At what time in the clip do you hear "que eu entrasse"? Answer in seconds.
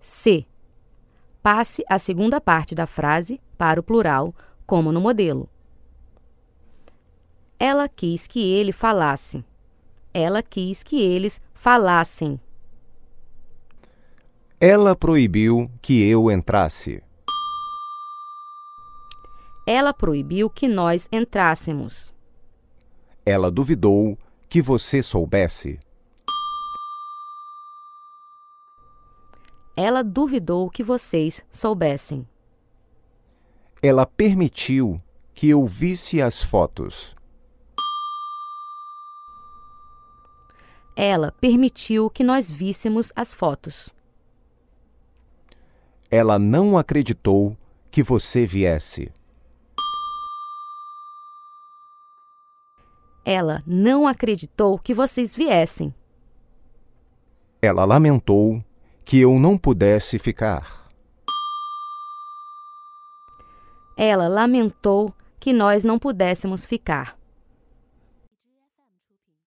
15.80-17.02